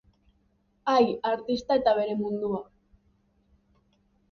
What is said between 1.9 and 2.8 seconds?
bere mundua.